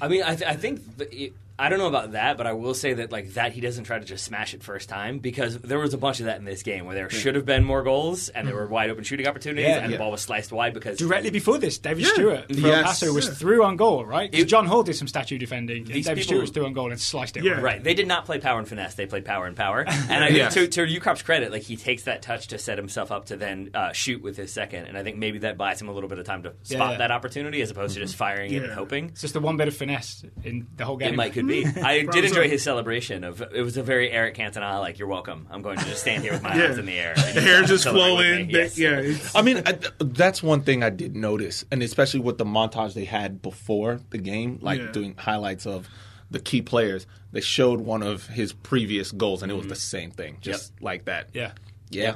[0.00, 2.52] I mean, I, th- I think the, it, I don't know about that, but I
[2.54, 5.58] will say that like that he doesn't try to just smash it first time because
[5.58, 7.82] there was a bunch of that in this game where there should have been more
[7.82, 9.78] goals and there were wide open shooting opportunities Yeah.
[9.84, 12.12] and the ball was sliced wide because Directly before this, David Yeah.
[12.14, 12.84] Stewart from Yes.
[12.84, 13.34] Paso was Yeah.
[13.34, 14.30] through on goal, right?
[14.32, 15.84] It- John Hall did some statue defending.
[15.84, 17.44] David people- Stewart was through on goal and sliced it.
[17.44, 17.52] Yeah.
[17.52, 17.62] right.
[17.62, 18.94] Right, they did not play power and finesse.
[18.94, 19.84] They played power and power.
[20.12, 20.54] And I think Yes.
[20.54, 23.70] to, to Ukrop's credit, like he takes that touch to set himself up to then
[23.74, 26.18] uh, shoot with his second, and I think maybe that buys him a little bit
[26.18, 26.98] of time to spot Yeah.
[26.98, 29.06] that opportunity as opposed to just firing it and hoping.
[29.10, 31.14] It's just the one bit of finesse in the whole game.
[31.14, 31.64] It might could be.
[31.64, 31.84] Mm-hmm.
[31.84, 35.46] I did enjoy his celebration of it was a very Eric Cantona like you're welcome.
[35.50, 36.66] I'm going to just stand here with my Yeah.
[36.66, 37.14] hands in the air.
[37.16, 38.50] and the hair just flowing.
[38.50, 38.78] Yes.
[38.78, 42.44] Yeah, it's, I mean, I, that's one thing I did notice, and especially with the
[42.44, 44.92] montage they had before the game, like Yeah.
[44.92, 45.88] doing highlights of
[46.30, 47.06] the key players.
[47.32, 49.70] They showed one of his previous goals, and it was mm-hmm.
[49.70, 51.28] the same thing, just like that.
[51.32, 51.52] Yeah.
[51.94, 52.14] Yeah.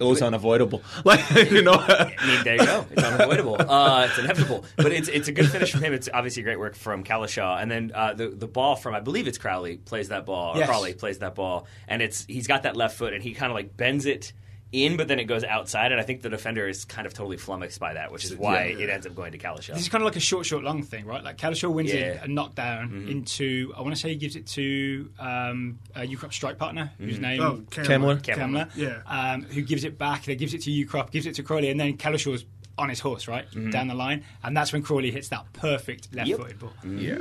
[0.00, 0.82] It was unavoidable.
[1.04, 1.72] Like you know.
[1.78, 2.86] I mean, there you go.
[2.90, 3.56] It's unavoidable.
[3.70, 4.64] Uh, it's inevitable.
[4.76, 5.92] But it's it's a good finish from him.
[5.92, 7.62] It's obviously great work from Cowlishaw.
[7.62, 10.54] And then uh, the the ball from I believe it's Crowley plays that ball.
[10.54, 10.68] Or Yes.
[10.68, 13.54] Crawley plays that ball, and it's he's got that left foot, and he kind of
[13.54, 14.32] like bends it
[14.72, 15.92] in, but then it goes outside.
[15.92, 18.66] And I think the defender is kind of totally flummoxed by that, which is why
[18.66, 18.84] Yeah.
[18.84, 19.74] it ends up going to Cowlishaw.
[19.74, 21.22] This is kind of like a short, short, long thing, right?
[21.24, 22.00] Like Cowlishaw wins Yeah.
[22.00, 23.10] it a knockdown Mm-hmm.
[23.10, 23.72] into.
[23.76, 27.40] I want to say he gives it to um, a Ukrop strike partner whose name
[27.40, 28.20] oh, Kemmler.
[28.22, 28.36] Kemmler.
[28.36, 29.02] Kemmler, Yeah.
[29.06, 30.24] um, who gives it back.
[30.24, 32.44] They gives it to Ukrop, gives it to Crawley, and then Cowlishaw's
[32.78, 36.58] on his horse, right down the line, and that's when Crawley hits that perfect left-footed
[36.58, 36.72] ball.
[36.86, 37.18] yeah.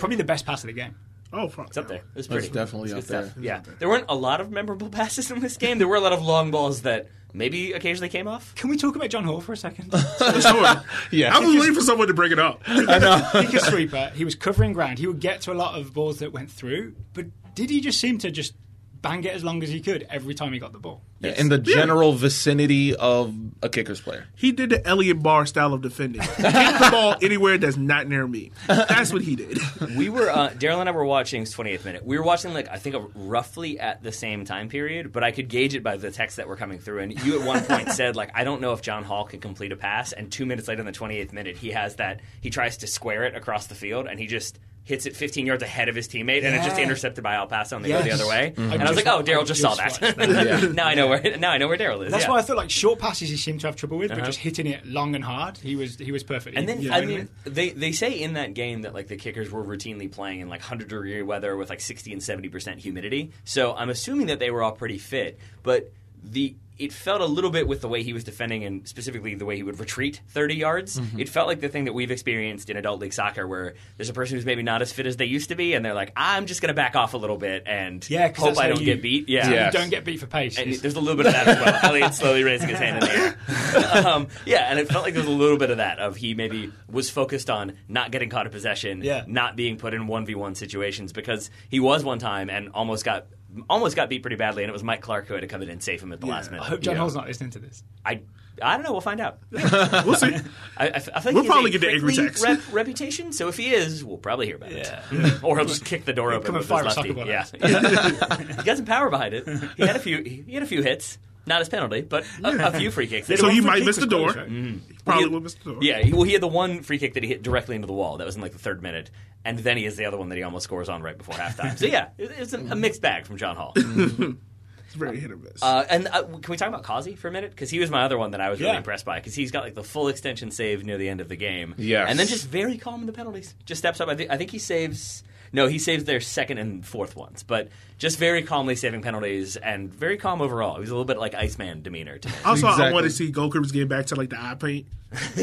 [0.00, 0.96] Probably the best pass of the game.
[1.32, 1.68] Oh, fuck.
[1.68, 2.02] It's up there.
[2.14, 2.48] It's pretty.
[2.48, 3.30] definitely it's up there.
[3.30, 3.42] stuff.
[3.42, 5.78] Yeah, there weren't a lot of memorable passes in this game.
[5.78, 8.54] There were a lot of long balls that maybe occasionally came off.
[8.54, 9.92] Can we talk about John Hall for a second?
[10.40, 10.82] Sure.
[11.10, 11.36] Yeah.
[11.36, 12.62] I was waiting for someone to bring it up.
[12.66, 13.28] I know.
[13.42, 14.12] Kick a sweeper.
[14.14, 14.98] He was covering ground.
[14.98, 18.00] He would get to a lot of balls that went through, but did he just
[18.00, 18.54] seem to just
[19.02, 21.02] bang it as long as he could every time he got the ball?
[21.34, 24.26] In the general vicinity of a kicker's player.
[24.34, 26.22] He did the Elliot Barr style of defending.
[26.22, 28.52] Kick the ball anywhere that's not near me.
[28.66, 29.58] That's what he did.
[29.96, 32.04] We were uh, Daryl and I were watching 28th minute.
[32.04, 35.48] We were watching like I think roughly at the same time period, but I could
[35.48, 37.00] gauge it by the texts that were coming through.
[37.00, 39.72] And you at one point said like I don't know if John Hall can complete
[39.72, 40.12] a pass.
[40.12, 43.24] And two minutes later in the 28th minute, he has that he tries to square
[43.24, 44.58] it across the field and he just.
[44.86, 47.74] Hits it 15 yards ahead of his teammate, and it's just intercepted by El Paso,
[47.76, 48.52] and they go the other way.
[48.56, 48.72] Mhm.
[48.72, 50.16] And I was like, "Oh, Daryl I just saw just that.
[50.16, 50.72] that.
[50.74, 52.30] now I know where now I know where Daryl is." That's yeah.
[52.30, 54.26] why I feel like short passes he seemed to have trouble with, but Uh-huh.
[54.26, 56.56] just hitting it long and hard, he was he was perfect.
[56.56, 59.50] And then Yeah, I mean, they they say in that game that like the kickers
[59.50, 63.32] were routinely playing in like hundred degree weather with like sixty and seventy percent humidity.
[63.44, 67.50] So I'm assuming that they were all pretty fit, but the it felt a little
[67.50, 70.54] bit with the way he was defending and specifically the way he would retreat 30
[70.56, 71.00] yards.
[71.00, 71.20] Mm-hmm.
[71.20, 74.12] It felt like the thing that we've experienced in adult league soccer where there's a
[74.12, 76.46] person who's maybe not as fit as they used to be and they're like, I'm
[76.46, 78.86] just going to back off a little bit and yeah, 'cause hope I don't you-
[78.86, 79.28] get beat.
[79.28, 79.48] Yeah.
[79.48, 79.72] you Yes.
[79.72, 80.58] don't get beat for pace.
[80.58, 81.78] And there's a little bit of that as well.
[81.82, 84.06] Elliot slowly raising his hand in the air.
[84.06, 86.34] um, yeah, and it felt like there was a little bit of that of he
[86.34, 89.24] maybe was focused on not getting caught in possession, Yeah.
[89.26, 93.04] not being put in one v one situations because he was one time and almost
[93.04, 93.26] got
[93.70, 95.68] almost got beat pretty badly, and it was Mike Clark who had to come in
[95.70, 96.62] and save him at the last minute.
[96.62, 96.70] I minute.
[96.76, 96.98] hope John Yeah.
[97.00, 97.82] Hall's not listening to this.
[98.04, 98.22] I
[98.62, 98.92] I don't know.
[98.92, 99.38] We'll find out.
[99.52, 100.34] We'll see.
[100.78, 102.42] I, I, I feel like We'll probably a get the angry prickly text.
[102.42, 103.32] Rep, reputation.
[103.32, 105.02] So if he is, we'll probably hear about Yeah.
[105.10, 107.12] it, or he'll just kick the door open come and with fire a his soccer
[107.12, 107.58] lefty.
[107.58, 109.46] ball Yeah, he got some power behind it.
[109.76, 110.22] He had a few.
[110.22, 111.18] He had a few hits.
[111.46, 113.28] Not his penalty, but a, a few free kicks.
[113.28, 114.32] So he might miss the door.
[114.32, 114.48] close, right?
[114.48, 115.78] He Probably He- will miss the door.
[115.80, 117.92] Yeah, he, well, he had the one free kick that he hit directly into the
[117.92, 118.16] wall.
[118.16, 119.10] That was in like the third minute,
[119.44, 121.78] and then he has the other one that he almost scores on right before halftime.
[121.78, 123.72] So yeah, it, it's a, a mixed bag from John Hall.
[123.76, 125.62] It's very hit or miss.
[125.62, 127.50] Uh, and uh, can we talk about Causey for a minute?
[127.50, 129.18] Because he was my other one that I was really impressed by.
[129.18, 131.74] Because he's got like the full extension save near the end of the game.
[131.76, 132.06] Yes.
[132.08, 133.54] and then just very calm in the penalties.
[133.64, 134.08] Just steps up.
[134.08, 135.22] I think I think he saves.
[135.56, 139.92] No, he saves their second and fourth ones, but just very calmly saving penalties and
[139.92, 140.78] very calm overall.
[140.78, 142.34] He's a little bit like Iceman demeanor to me.
[142.44, 144.86] also, I want to see goalkeepers get back to like the eye paint.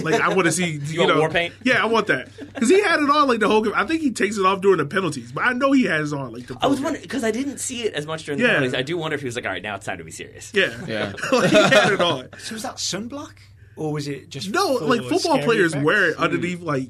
[0.04, 1.54] Like I want to see you, want know war paint?
[1.63, 3.62] Yeah, I want that because he had it on like the whole.
[3.63, 3.73] game.
[3.76, 6.19] I think he takes it off during the penalties, but I know he has it
[6.19, 6.58] on like the.
[6.62, 8.54] I was wondering because I didn't see it as much during the Yeah.
[8.56, 8.76] penalties.
[8.76, 10.52] I do wonder if he was like, "All right, now it's time to be serious."
[10.54, 11.13] Yeah, Yeah.
[11.32, 12.28] like, he had it on.
[12.39, 13.34] So was that sunblock,
[13.78, 15.86] or was it just No, like football players effects?
[15.86, 16.60] wear it underneath.
[16.62, 16.89] Like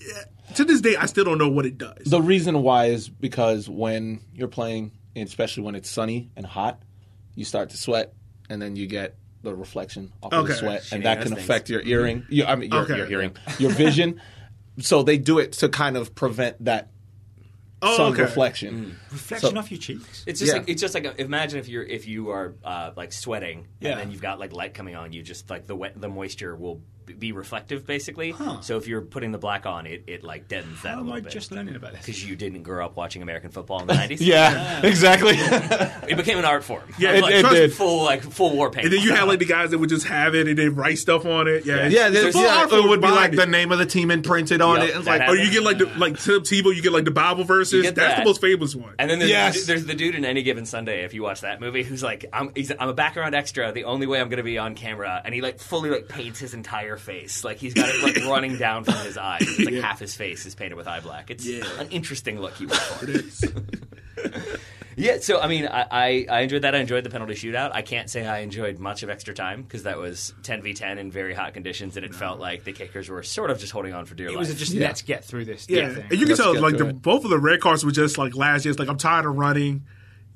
[0.00, 0.24] yeah,
[0.56, 2.04] to this day, I still don't know what it does.
[2.06, 6.82] The reason why is because when you're playing, especially when it's sunny and hot,
[7.34, 8.12] you start to sweat,
[8.48, 11.34] and then you get the reflection off of the sweat, Shitty and that those can
[11.36, 11.44] things.
[11.44, 12.26] affect your earring.
[12.28, 12.96] Your, I mean, your, Okay.
[12.96, 14.20] your hearing, your vision.
[14.78, 16.90] so they do it to kind of prevent that
[17.82, 18.22] oh, sun okay.
[18.22, 18.96] reflection.
[19.10, 20.24] reflection So- off your cheeks.
[20.26, 20.58] It's just Yeah.
[20.58, 23.92] like it's just like imagine if you're if you are uh, like sweating Yeah.
[23.92, 26.54] and then you've got like light coming on you, just like the wet, the moisture
[26.54, 26.82] will
[27.18, 28.34] be reflective, basically.
[28.62, 31.12] So if you're putting the black on, it, it like deadens that How a am
[31.12, 31.32] I bit.
[31.32, 32.00] just learning about this?
[32.06, 34.18] because you didn't grow up watching American football in the 90s.
[34.20, 35.34] Yeah, exactly.
[36.08, 36.82] it became an art form.
[36.98, 37.72] Yeah, like, it trust- did.
[37.72, 38.86] full like full war paint.
[38.86, 40.98] And then you had like the guys that would just have it and then write
[40.98, 41.64] stuff on it.
[41.66, 43.36] Yeah, yeah, There's there's, yeah art it would be like it.
[43.36, 44.96] the name of the team imprinted on Yep, it.
[44.96, 47.44] It's like, Or you get like the like Tim Tebow, you get like the Bible
[47.44, 47.84] verses.
[47.84, 48.18] That's that.
[48.18, 48.94] the most famous one.
[48.98, 49.66] And then there's, Yes.
[49.66, 51.04] there's the dude in any given Sunday.
[51.04, 53.72] If you watch that movie, who's like, I'm, he's, I'm a background extra.
[53.72, 56.38] The only way I'm going to be on camera, and he like fully like paints
[56.38, 57.42] his entire face.
[57.44, 59.42] Like he's got it like running down from his eyes.
[59.42, 61.30] It's like half his face is painted with eye black.
[61.30, 63.06] It's an interesting look he went for.
[64.96, 65.18] yeah.
[65.20, 66.74] So I mean, I, I I enjoyed that.
[66.74, 67.70] I enjoyed the penalty shootout.
[67.74, 70.98] I can't say I enjoyed much of extra time because that was 10 v 10
[70.98, 73.94] in very hot conditions, and it felt like the kickers were sort of just holding
[73.94, 74.38] on for dear It life.
[74.48, 74.86] was just Yeah.
[74.88, 75.66] let's get through this.
[75.68, 76.02] yeah, thing.
[76.04, 78.34] and you can Let's tell like the, both of the red cards were just like
[78.34, 78.78] last year's.
[78.78, 79.84] Like I'm tired of running.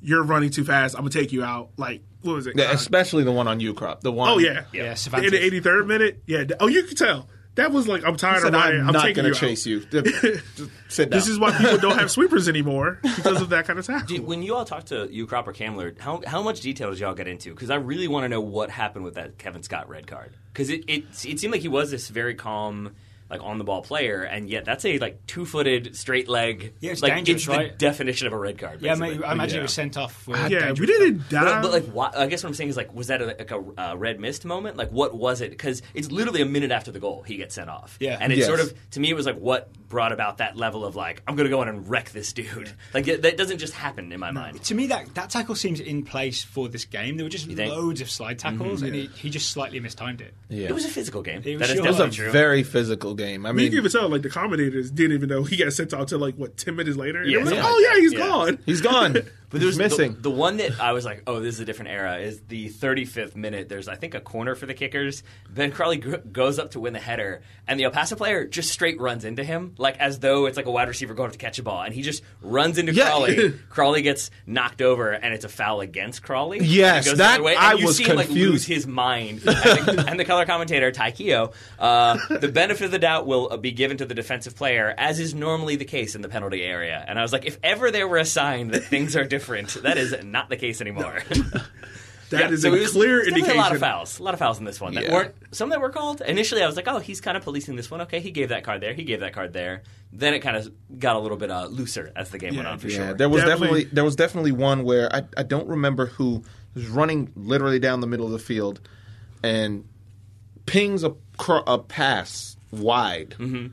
[0.01, 0.95] You're running too fast.
[0.95, 1.71] I'm gonna take you out.
[1.77, 2.55] Like what was it?
[2.57, 4.01] yeah, Uh, especially the one on Ukrop.
[4.01, 4.31] The one.
[4.31, 6.45] oh yeah, Yeah, In the 83rd minute, yeah.
[6.61, 8.81] Oh, you can tell that was like I'm tired Said, of running.
[8.81, 9.71] I'm, I'm, not going you to chase out.
[9.71, 9.81] you.
[9.87, 11.19] Just sit down.
[11.19, 14.09] This is why people don't have sweepers anymore because of that kind of tackle.
[14.09, 17.15] Did- when you all talk to Ukrop or Kamler, how, how much detail did y'all
[17.15, 17.51] get into?
[17.55, 20.33] Because I really want to know what happened with that Kevin Scott red card.
[20.53, 22.95] Because it, it it seemed like he was this very calm,
[23.31, 26.75] like on the ball player, and yet that's a like two footed straight leg.
[26.81, 27.73] Yeah, it's like dangerous, it's right?
[27.73, 28.83] the definition of a red card.
[28.83, 29.15] yeah, I, basically.
[29.19, 29.61] mean, I imagine Yeah.
[29.61, 30.27] it was sent off.
[30.27, 31.31] With yeah, dangerous we didn't stuff.
[31.31, 31.45] die.
[31.45, 33.51] But, but like, why, I guess what I'm saying is like, was that a, like
[33.51, 34.77] a uh, red mist moment?
[34.77, 35.51] Like, what was it?
[35.51, 37.97] Because it's literally a minute after the goal he gets sent off.
[38.01, 38.19] Yeah.
[38.21, 38.47] and it Yes.
[38.47, 41.37] sort of to me it was like what brought about that level of like I'm
[41.37, 42.73] going to go in and wreck this dude.
[42.93, 44.63] Like it- that doesn't just happen in my mind.
[44.65, 47.17] To me, that, that tackle seems in place for this game.
[47.17, 47.49] There were just?
[47.49, 47.71] Mm-hmm.
[47.71, 50.35] loads of slide tackles, and he, he just slightly mistimed it.
[50.49, 50.69] yeah.
[50.69, 51.43] It was a physical game.
[51.45, 51.87] It was that is sure.
[51.87, 52.31] It was a true.
[52.31, 53.47] very physical game.
[53.47, 55.57] I I mean, mean, you can even tell like the commentators didn't even know he
[55.57, 57.23] got sent out to like what ten minutes later.
[57.23, 58.01] And Yeah, it was like, oh yeah, that.
[58.01, 58.19] he's Yeah.
[58.19, 58.59] gone.
[58.67, 59.17] he's gone.
[59.55, 60.15] But there's missing.
[60.15, 62.19] The, the one that I was like, oh, this is a different era.
[62.19, 63.69] Is the 35th minute?
[63.69, 65.23] There's I think a corner for the kickers.
[65.49, 68.71] Ben Crawley g- goes up to win the header, and the El Paso player just
[68.71, 71.39] straight runs into him, like as though it's like a wide receiver going up to
[71.39, 73.05] catch a ball, and he just runs into Yeah.
[73.07, 73.51] Crawley.
[73.71, 76.59] Crawley gets knocked over, and it's a foul against Crawley.
[76.61, 78.69] Yes, And it goes the that- way, I you was see him like lose confused.
[78.69, 79.43] his mind.
[79.47, 83.49] And the, and the color commentator Ty Keough, uh, the benefit of the doubt will
[83.53, 86.63] uh, be given to the defensive player, as is normally the case in the penalty
[86.63, 87.05] area.
[87.07, 89.99] And I was like, if ever there were a sign that things are different, that
[89.99, 91.23] is not the case anymore.
[92.31, 93.57] That is so a was- clear indication.
[93.57, 95.13] A lot of fouls, a lot of fouls in this one that Yeah.
[95.13, 96.21] weren't some that were called.
[96.23, 98.01] Initially, I was like, oh, he's kind of policing this one.
[98.01, 99.83] Okay, he gave that card there, he gave that card there.
[100.13, 102.79] Then it kind of got a little bit uh, looser as the game went on
[102.79, 103.15] for yeah, sure.
[103.15, 103.67] there was Definitely.
[103.67, 103.85] definitely.
[103.95, 106.43] there was definitely one where I I don't remember who
[106.75, 108.81] was running literally down the middle of the field
[109.45, 109.87] and
[110.67, 111.15] pings a
[111.67, 113.37] a pass wide.
[113.39, 113.67] Mm-hmm.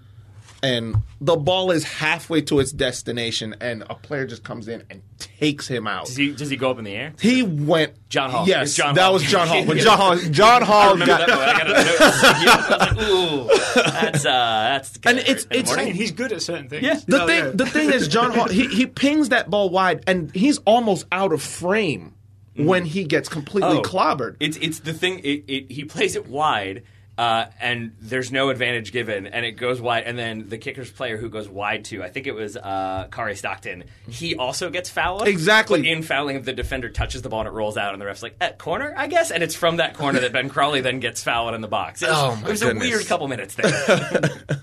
[0.64, 5.02] And the ball is halfway to its destination, and a player just comes in and
[5.18, 6.06] takes him out.
[6.06, 7.14] Does he, does he go up in the air?
[7.20, 7.94] He went.
[8.10, 8.48] John Hall.
[8.48, 9.14] Yes, It's John that Hall.
[9.14, 9.66] was John Hall.
[9.66, 11.28] When John Hall, John I Hall remember got.
[11.28, 11.40] that.
[11.40, 14.96] I got a was like, ooh, that's uh, that's.
[14.98, 15.88] And gonna it's- hurt in the it's- morning.
[15.88, 16.84] And he's good at certain things.
[16.84, 17.00] Yeah.
[17.08, 17.52] The No, thing, yeah.
[17.56, 21.34] the thing is, John Hall, he, he pings that ball wide, and he's almost out
[21.34, 22.14] of frame
[22.56, 23.82] when he gets completely Oh.
[23.82, 24.36] clobbered.
[24.40, 25.20] It's it's the thing.
[25.20, 26.84] It, it, he plays it wide,
[27.18, 30.04] uh, and there's no advantage given, and it goes wide.
[30.06, 33.36] And then the kicker's player who goes wide to, I think it was uh, Kari
[33.36, 33.84] Stockton.
[34.10, 35.28] He also gets fouled.
[35.28, 35.82] Exactly.
[35.82, 38.24] But in fouling, the defender touches the ball and it rolls out, and the ref's
[38.24, 41.22] like, "At corner, I guess." And it's from that corner that Ben Crawley then gets
[41.24, 42.02] fouled in the box.
[42.02, 44.30] It was, Oh, my it was a weird couple minutes there.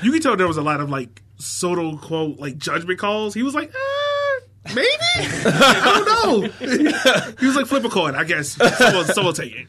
[0.00, 3.34] You can tell there was a lot of like Soto quote like judgment calls.
[3.34, 7.34] He was like, uh, maybe I don't know.
[7.40, 8.14] he was like flip a coin.
[8.14, 9.66] I guess someone, someone take it.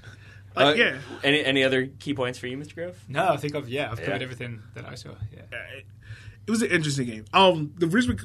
[0.59, 0.97] Uh, yeah.
[1.23, 2.75] Any any other key points for you, Mr.
[2.75, 2.97] Grove?
[3.07, 4.23] No, I think I've yeah, I've covered Yeah.
[4.23, 5.11] everything that I saw.
[5.33, 5.41] Yeah.
[5.77, 5.85] it,
[6.47, 7.25] it was an interesting game.
[7.33, 8.21] Um, the Richmond,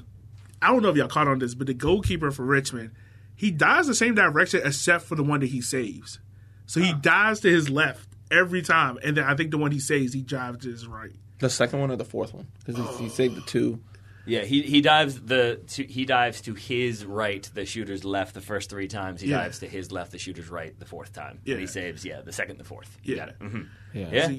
[0.63, 2.91] I don't know if y'all caught on this, but the goalkeeper for Richmond,
[3.37, 6.19] he dives the same direction except for the one that he saves.
[6.67, 9.79] So he dives to his left every time, and then I think the one he
[9.81, 11.13] saves, he drives to his right.
[11.41, 12.47] The second one or the fourth one?
[12.65, 13.81] Because he, he saved the two.
[14.27, 18.41] Yeah, he he dives the to, he dives to his right, the shooter's left the
[18.41, 19.21] first three times.
[19.21, 19.39] He Yeah.
[19.43, 21.41] dives to his left, the shooter's right the fourth time.
[21.45, 21.53] Yeah.
[21.55, 22.97] And he saves yeah the second, the fourth.
[23.03, 23.21] You Yeah.
[23.21, 23.37] got it.
[23.41, 24.09] hmm Yeah.
[24.13, 24.27] Yeah.
[24.29, 24.35] So,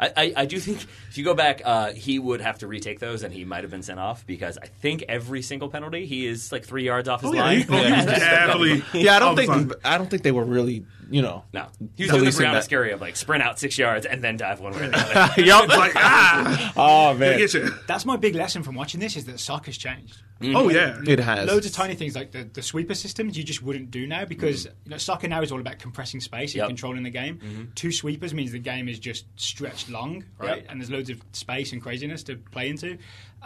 [0.00, 3.00] I, I, I do think if you go back, uh, he would have to retake
[3.00, 6.26] those, and he might have been sent off because I think every single penalty he
[6.26, 7.56] is like three yards off his Oh yeah, line.
[7.58, 8.82] he, he definitely.
[8.94, 9.72] Yeah, I don't think time.
[9.84, 11.44] I don't think they were really, you know.
[11.52, 12.62] no, he was doing the Policing Brianna.
[12.62, 15.42] Scary of like sprint out six yards and then dive one way or the other.
[15.42, 15.68] Yup.
[15.68, 17.46] Like ah, oh man.
[17.86, 20.22] That's my big lesson from watching this is that soccer's changed.
[20.42, 23.62] Oh yeah, it has Loads of tiny things like the, the sweeper systems you just
[23.62, 26.68] wouldn't do now because you know, soccer now is all about compressing space and Yep.
[26.68, 27.72] controlling the game.
[27.74, 30.58] Two sweepers means the game is just stretched long, right?
[30.62, 30.66] Yep.
[30.70, 32.96] And there's loads of space and craziness to play into.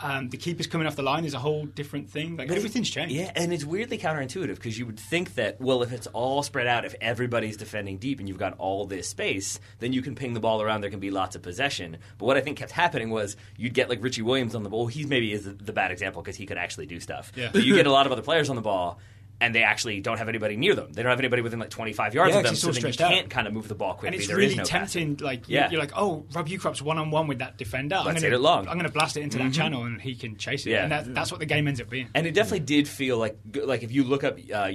[0.02, 2.36] Um, the keepers coming off the line is a whole different thing.
[2.36, 3.14] Like everything's changed.
[3.14, 6.66] Yeah, and it's weirdly counterintuitive because you would think that, well, if it's all spread
[6.66, 10.32] out, if everybody's defending deep and you've got all this space, then you can ping
[10.34, 10.80] the ball around.
[10.80, 11.98] There can be lots of possession.
[12.18, 14.86] But what I think kept happening was you'd get like Richie Williams on the ball.
[14.86, 17.32] He's maybe is the bad example because he could actually do stuff.
[17.36, 17.50] Yeah.
[17.52, 18.98] But you get a lot of other players on the ball.
[19.40, 20.92] And they actually don't have anybody near them.
[20.92, 22.96] They don't have anybody within like 25 yards Yeah, of them, so then you out.
[23.10, 24.08] can't kind of move the ball quickly.
[24.08, 25.16] And it's There really is no tempting.
[25.16, 25.26] passing.
[25.26, 25.70] Like Yeah.
[25.70, 27.96] you're like, oh, Rob Ukrop's one on one with that defender.
[27.96, 28.68] I'm Let's gonna, hit it long.
[28.68, 30.70] I'm going to blast it into that channel, and he can chase it.
[30.70, 30.84] Yeah.
[30.84, 32.08] And that, that's what the game ends up being.
[32.14, 34.70] And it definitely did feel like like if you look up uh,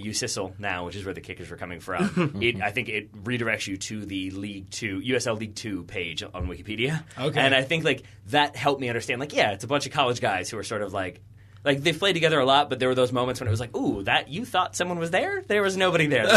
[0.60, 3.78] now, which is where the kickers were coming from, it I think it redirects you
[3.78, 7.04] to the League Two USL League Two page on Wikipedia.
[7.18, 7.40] Okay.
[7.40, 10.20] And I think like that helped me understand like yeah, it's a bunch of college
[10.22, 11.22] guys who are sort of like.
[11.64, 13.76] Like they've played together a lot, but there were those moments when it was like,
[13.76, 15.42] "Ooh, that you thought someone was there?
[15.46, 16.30] There was nobody there." A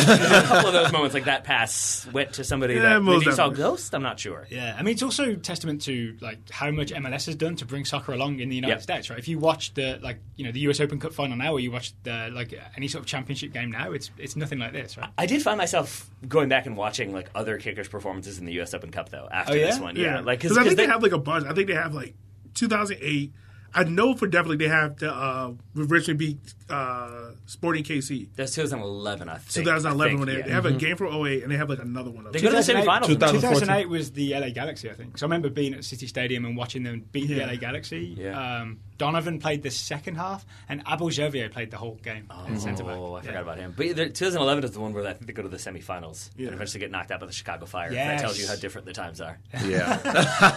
[0.43, 3.55] couple of those moments, like that pass went to somebody Yeah, that maybe saw a
[3.55, 3.95] ghost.
[3.95, 4.49] I'm not sure.
[4.51, 7.85] Yeah, I mean it's also testament to like how much MLS has done to bring
[7.85, 8.83] soccer along in the United Yep.
[8.83, 9.19] States, right?
[9.19, 11.71] If you watch the like you know the US Open Cup final now, or you
[11.71, 15.11] watch the like any sort of championship game now, it's it's nothing like this, right?
[15.17, 18.75] I did find myself going back and watching like other kickers' performances in the U.S.
[18.75, 19.67] Open Cup though after Oh, yeah?
[19.67, 19.95] this one.
[19.95, 21.47] Yeah, like because I think they, have like a bunch.
[21.47, 22.15] I think they have like
[22.55, 23.33] 2008.
[23.75, 28.29] I know for definitely they have the uh, Richmond beat uh, Sporting KC.
[28.37, 29.67] That's 2011, I think.
[29.67, 30.47] 2011 I think, when they, yeah.
[30.47, 32.27] they have a game for 08 and they have like another one.
[32.27, 33.21] Of They go to the 2008 semifinals.
[33.21, 35.17] 2008 was the LA Galaxy, I think.
[35.19, 37.47] So I remember being at City Stadium and watching them beat Yeah.
[37.47, 38.15] the LA Galaxy.
[38.19, 38.61] Yeah.
[38.61, 42.85] Um, Donovan played the second half, and Abel Javier played the whole game in centre
[42.85, 42.97] back.
[42.97, 43.41] Oh, I forgot Yeah.
[43.41, 43.75] about him.
[43.77, 46.47] But 2011 is the one where I think they go to the semifinals Yeah.
[46.47, 47.91] and eventually get knocked out by the Chicago Fire.
[47.93, 49.39] That tells you how different the times are.
[49.67, 49.99] Yeah.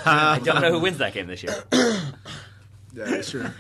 [0.06, 1.56] I don't know who wins that game this year,
[2.96, 3.44] That is true.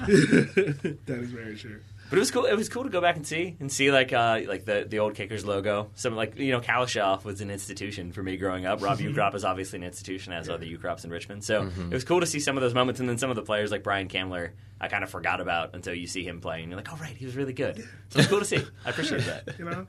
[1.06, 1.82] that is very true.
[2.10, 2.45] but it was cool.
[2.45, 5.00] It was cool to go back and see and see like uh, like the the
[5.00, 5.89] old Kickers logo.
[5.95, 8.82] Some like you know Cowlishaw was an institution for me growing up.
[8.82, 11.43] Rob Ukrop is obviously an institution, as are the Ukrops in Richmond.
[11.43, 13.41] So it was cool to see some of those moments, and then some of the
[13.43, 16.63] players like Brian Kamler, I kind of forgot about until you see him playing.
[16.63, 17.78] and you're like, oh right, he was really good.
[18.10, 18.63] So it's cool to see.
[18.86, 19.50] I appreciate that.
[19.60, 19.88] You know,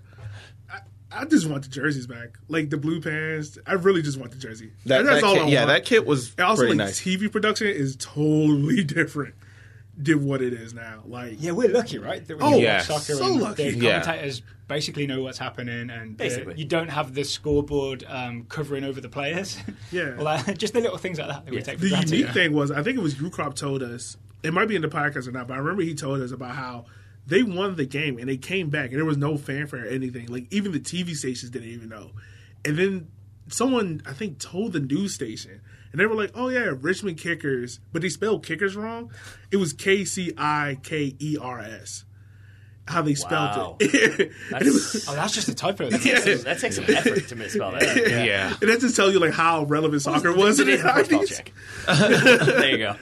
[0.70, 0.80] I,
[1.12, 3.58] I just want the jerseys back, like the blue pants.
[3.66, 4.72] I really just want the jersey.
[4.86, 5.68] That, That's that all kit, I yeah, want.
[5.68, 7.00] that kit was And also, pretty like nice.
[7.00, 9.34] TV production is totally different
[9.96, 11.02] than what it is now.
[11.06, 12.26] Like, Yeah, we're lucky, right?
[12.26, 12.80] That we Oh, watch yeah.
[12.82, 13.70] soccer so and lucky.
[13.70, 14.00] the Yeah.
[14.02, 16.54] commentators basically know what's happening, and uh, Basically.
[16.56, 19.56] you don't have the scoreboard um, covering over the players.
[19.92, 20.16] Yeah.
[20.16, 22.10] well, that- just the little things like that that we take for the granted.
[22.18, 24.16] unique thing was, I think it was Ukrop told us.
[24.42, 26.56] It might be in the podcast or not, but I remember he told us about
[26.56, 26.84] how
[27.26, 30.26] they won the game and they came back and there was no fanfare or anything.
[30.28, 32.10] Like even the TV stations didn't even know.
[32.64, 33.08] And then
[33.48, 35.60] someone I think told the news station
[35.92, 39.10] and they were like, "Oh yeah, Richmond Kickers," but they spelled kickers wrong.
[39.50, 42.04] It was K C I K E R S.
[42.88, 43.76] How they spelled Wow.
[43.80, 44.30] it.
[44.54, 45.90] And it was- Oh, that's just a typo.
[45.90, 46.20] That's Yeah.
[46.44, 47.96] that takes some effort to misspell that.
[48.24, 48.54] yeah.
[48.60, 51.10] and that just tells you like how relevant soccer was in the Today's the first
[51.10, 51.36] 90s.
[51.36, 51.52] check.
[52.60, 52.96] there you go.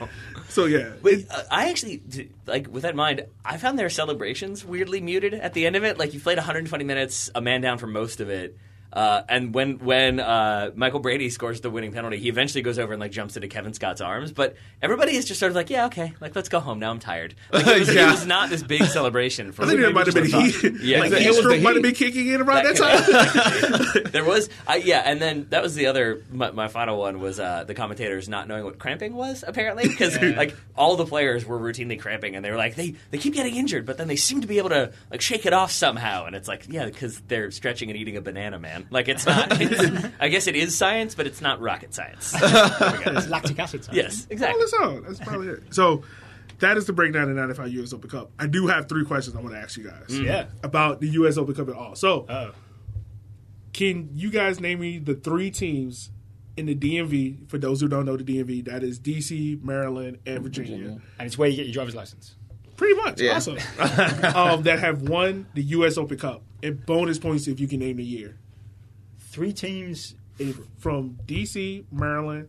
[0.49, 2.01] So yeah, uh, I actually
[2.45, 3.25] like with that in mind.
[3.43, 5.97] I found their celebrations weirdly muted at the end of it.
[5.97, 8.57] Like you played 120 minutes, a man down for most of it.
[8.93, 12.93] Uh, and when when uh, Michael Brady scores the winning penalty, he eventually goes over
[12.93, 14.31] and like jumps into Kevin Scott's arms.
[14.31, 16.91] But everybody is just sort of like, yeah, okay, like let's go home now.
[16.91, 17.35] I'm tired.
[17.51, 18.07] Like, it, was, Yeah.
[18.07, 19.51] it was not this big celebration.
[19.51, 20.73] For I think there maybe might have been just heat.
[20.81, 23.93] Yeah, like it heat was the stroke might have been kicking in around that, That
[23.93, 24.03] time.
[24.11, 26.23] there was, I, yeah, and then that was the other.
[26.31, 30.15] My, my final one was uh, the commentators not knowing what cramping was apparently because
[30.21, 30.37] Yeah.
[30.37, 33.55] like all the players were routinely cramping and they were like they they keep getting
[33.55, 36.35] injured, but then they seem to be able to like shake it off somehow, and
[36.35, 38.74] it's like yeah, because they're stretching and eating a banana, man.
[38.89, 39.51] Like it's not.
[39.61, 42.31] It's, I guess it is science, but it's not rocket science.
[42.39, 43.11] There we go.
[43.17, 43.83] It's lactic acid.
[43.83, 43.95] time.
[43.95, 44.59] yes, exactly.
[44.61, 45.01] that's all.
[45.01, 45.73] That's probably it.
[45.73, 46.03] So
[46.59, 47.93] that is the breakdown of the 95 U.S.
[47.93, 48.31] Open Cup.
[48.39, 50.19] I do have three questions I want to ask you guys.
[50.19, 50.45] Yeah.
[50.63, 51.37] About the U.S.
[51.37, 51.95] Open Cup at all.
[51.95, 52.51] So Oh.
[53.73, 56.11] can you guys name me the three teams
[56.57, 60.41] in the DMV, for those who don't know the DMV, that is D.C., Maryland, and
[60.41, 61.01] Virginia.
[61.19, 62.35] And it's where you get your driver's license.
[62.77, 63.19] Pretty much.
[63.19, 63.35] Yeah.
[63.35, 63.57] Awesome.
[64.35, 65.97] um, that have won the U.S.
[65.97, 66.43] Open Cup.
[66.63, 68.37] And bonus points if you can name the year.
[69.35, 70.15] Three teams
[70.77, 72.47] From D.C., Maryland,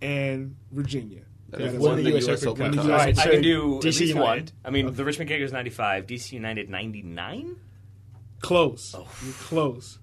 [0.00, 1.20] and Virginia.
[1.50, 2.86] That That won one the of US Open Open Cup.
[2.86, 2.92] Cup.
[2.92, 4.24] All right, I can do DC at one.
[4.24, 4.52] United.
[4.64, 7.56] I mean, the Richmond Kickers 95, DC United 99.
[8.40, 8.94] Close.
[8.96, 9.06] Oh.
[9.22, 9.98] You're close.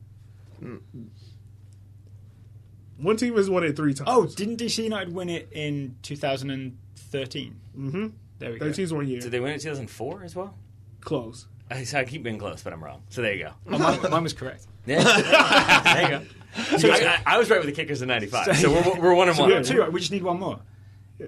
[2.98, 4.08] One team has won it three times.
[4.12, 7.60] Oh, didn't DC United win it in 2013?
[7.76, 8.08] mm-hmm.
[8.38, 8.68] There we go.
[8.68, 9.22] 13's one year.
[9.22, 10.56] Did they win it in 2004 as well?
[11.00, 11.48] Close.
[11.72, 13.02] I, so I keep being close, but I'm wrong.
[13.10, 13.54] So there you go.
[13.72, 14.68] Oh, mine, mine was correct.
[14.86, 15.04] Yeah.
[15.84, 16.78] there you go.
[16.78, 19.28] So I, I, I was right with the kickers in '95, so we're, we're one
[19.28, 19.52] and So one.
[19.52, 19.80] we got two.
[19.80, 19.92] right?
[19.92, 20.60] We just need one more.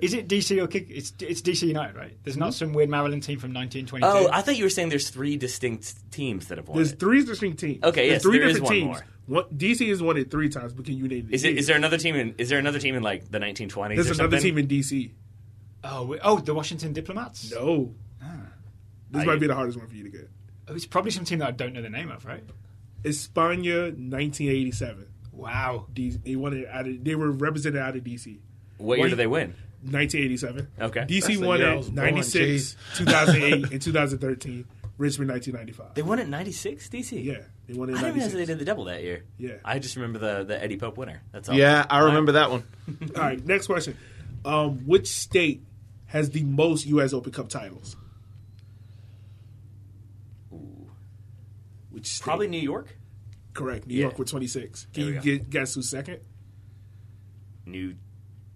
[0.01, 0.87] Is it DC or kick?
[0.89, 2.17] It's it's DC United, right?
[2.23, 2.51] There's not hmm?
[2.51, 4.05] some weird Maryland team from 1922.
[4.05, 6.99] Oh, I thought you were saying there's three distinct teams that have won There's it.
[6.99, 7.83] three distinct teams.
[7.83, 8.85] Okay, There's yes, three there is different one teams.
[8.87, 9.05] more.
[9.25, 11.49] What DC has won it three times, but can you name Is it?
[11.49, 11.57] team?
[11.57, 12.35] Is there another team in?
[12.37, 13.95] Is there another team in like the 1920s?
[13.95, 14.39] There's or another something?
[14.41, 15.11] team in DC.
[15.83, 17.51] Oh, we- oh, the Washington Diplomats.
[17.51, 17.93] No.
[18.21, 18.31] Ah.
[19.11, 20.29] This I- might be the hardest one for you to get.
[20.67, 22.43] Oh, it's probably some team that I don't know the name of, right?
[23.03, 25.07] España, 1987.
[25.31, 25.87] Wow.
[25.93, 28.39] D- they wanted out of, They were represented out of DC.
[28.77, 29.55] What year did they win?
[29.83, 30.67] 1987.
[30.79, 30.99] Okay.
[31.01, 34.65] DC That's the won it was born, 96, 2008, and 2013.
[34.97, 35.95] Richmond, 1995.
[35.95, 37.25] They won it in '96, DC.
[37.25, 38.33] yeah, they won it I didn't realize 96.
[38.33, 39.23] they did the double that year.
[39.39, 39.53] Yeah.
[39.65, 41.23] I just remember the, the Eddie Pope winner.
[41.31, 41.55] That's all.
[41.55, 42.63] Yeah, I remember that one.
[43.15, 43.97] All right, next question.
[44.45, 45.63] Um, which state
[46.05, 47.11] has the most U.S.
[47.11, 47.95] Open Cup titles?
[52.03, 52.23] Which state?
[52.25, 52.97] Probably New York,
[53.53, 53.87] correct.
[53.87, 54.01] New Yeah.
[54.01, 54.87] York with 26.
[54.93, 56.19] Can There you get, guess who's second?
[57.65, 57.95] New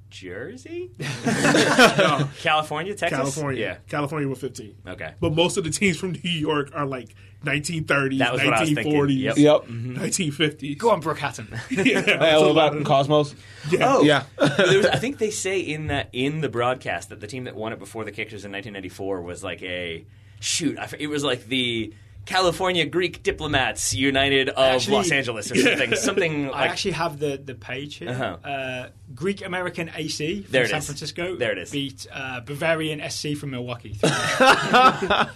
[0.09, 0.91] Jersey,
[1.25, 3.61] No, California, Texas, California.
[3.61, 3.77] Yeah.
[3.89, 4.75] California with 15.
[4.87, 5.13] Okay.
[5.19, 7.13] But most of the teams from New York are like
[7.45, 8.93] 1930s, That was what I was thinking.
[8.93, 9.37] 1940s, Yep.
[9.37, 9.61] Yep.
[9.63, 9.95] Mm-hmm.
[9.97, 10.77] 1950s.
[10.77, 11.51] Go on, Brookhattan.
[11.85, 13.33] Yeah, Hey, what about of- Cosmos?
[13.79, 14.23] Oh, Yeah.
[14.57, 17.55] there was, I think they say in that in the broadcast that the team that
[17.55, 20.05] won it before the Kickers in 1994 was like a
[20.39, 20.77] shoot.
[20.79, 21.93] I f it was like the
[22.27, 25.95] California Greek diplomats united of Actually- Los Angeles or something.
[26.07, 28.09] Something I like actually have the, the page here.
[28.09, 28.37] Uh-huh.
[28.47, 30.85] Uh, Greek American AC from There it San is.
[30.85, 31.35] Francisco.
[31.37, 31.71] There it is.
[31.71, 33.93] Beat uh, Bavarian SC from Milwaukee.
[34.01, 35.29] the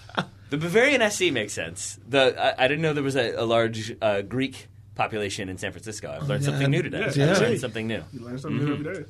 [0.52, 1.98] Bavarian SC makes sense.
[2.08, 5.72] The I, I didn't know there was a, a large uh, Greek population in San
[5.72, 6.12] Francisco.
[6.12, 7.10] I've learned something new today.
[7.16, 7.32] Yeah.
[7.32, 8.04] I've learned something new.
[8.12, 9.06] You learn something new every day.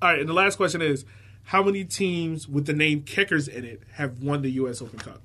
[0.00, 1.04] All right, and the last question is
[1.44, 4.80] how many teams with the name Kickers in it have won the U.S.
[4.80, 5.20] Open Cup?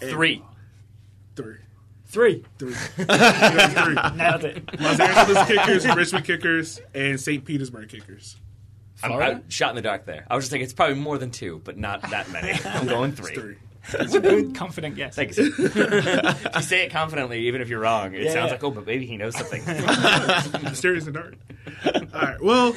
[0.00, 0.42] Three.
[1.36, 1.56] Three.
[2.06, 2.44] Three.
[2.58, 2.72] Three.
[2.94, 3.04] Three.
[4.16, 4.80] Nailed it.
[4.80, 7.44] Los Angeles Kickers, Richmond Kickers, and St.
[7.44, 8.36] Petersburg Kickers.
[9.02, 9.32] I'm, Florida?
[9.32, 10.24] I'm shot in the dark there.
[10.30, 12.58] I was just thinking it's probably more than two, but not that many.
[12.64, 13.34] I'm going three.
[13.34, 13.56] Three.
[13.92, 15.14] That's a good, confident guess.
[15.14, 15.36] Thanks.
[15.38, 15.56] if
[16.56, 18.52] you say it confidently, even if you're wrong, it Yeah, sounds yeah.
[18.54, 19.62] like, oh, but maybe he knows something.
[20.64, 21.34] Mysterious and dark.
[21.84, 22.42] All right.
[22.42, 22.74] Well,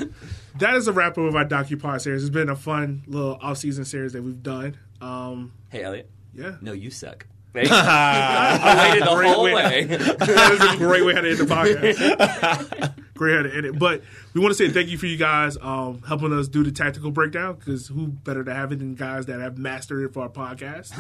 [0.60, 2.24] that is a wrap up of our DocuPod series.
[2.24, 4.78] It's been a fun little off season series that we've done.
[5.02, 6.10] Um, hey, Elliot.
[6.36, 6.58] yeah.
[6.62, 7.26] No, you suck.
[7.54, 7.70] Thank.
[7.72, 9.54] I waited the whole way.
[9.54, 9.84] way.
[9.86, 12.94] that is a great way how to end the podcast.
[13.16, 13.80] great how to end it.
[13.80, 16.72] But we want to say thank you for you guys um, helping us do the
[16.72, 20.24] tactical breakdown because who better to have it than guys that have mastered it for
[20.24, 20.94] our podcast?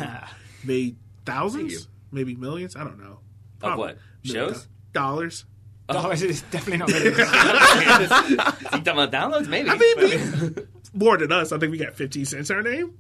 [0.63, 2.75] Made thousands, maybe millions.
[2.75, 3.19] I don't know.
[3.61, 3.97] Of what?
[4.25, 4.67] Million Shows?
[4.91, 5.45] Dollars.
[5.87, 7.05] Oh, it's definitely not really.
[7.05, 9.47] You talking about downloads?
[9.47, 9.69] Maybe.
[9.69, 11.51] I mean, we, more than us.
[11.51, 12.97] I think we got 15 cents our name.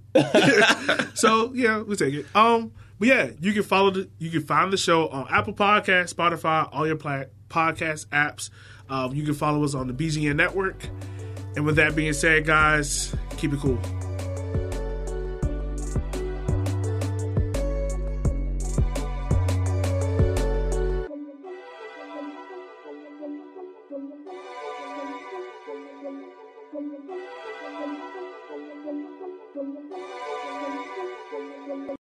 [1.13, 2.25] so yeah, we take it.
[2.33, 6.13] Um, but yeah, you can follow the, you can find the show on Apple Podcast,
[6.13, 8.49] Spotify, all your pla- podcast apps.
[8.89, 10.87] Um, you can follow us on the BGN network.
[11.55, 13.79] And with that being said, guys, keep it cool.